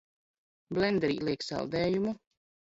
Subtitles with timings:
[0.77, 2.17] Blenderī liek saldējumu.